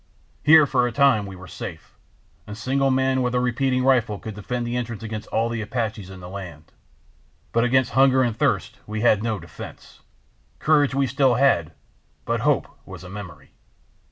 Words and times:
Here 0.41 0.65
for 0.65 0.87
a 0.87 0.91
time 0.91 1.27
we 1.27 1.35
were 1.35 1.47
safe: 1.47 1.95
a 2.47 2.55
single 2.55 2.89
man 2.89 3.21
with 3.21 3.35
a 3.35 3.39
repeating 3.39 3.83
rifle 3.83 4.17
could 4.17 4.33
defend 4.33 4.65
the 4.65 4.75
entrance 4.75 5.03
against 5.03 5.27
all 5.27 5.47
the 5.47 5.61
Apaches 5.61 6.09
in 6.09 6.21
the 6.21 6.27
land. 6.27 6.71
But 7.51 7.65
against 7.65 7.91
hunger 7.91 8.23
and 8.23 8.35
thirst 8.35 8.79
we 8.87 9.01
had 9.01 9.21
no 9.21 9.37
defense. 9.37 9.99
Courage 10.57 10.95
we 10.95 11.05
still 11.05 11.35
had, 11.35 11.71
but 12.25 12.39
hope 12.39 12.67
was 12.83 13.03
a 13.03 13.09
memory. 13.09 13.51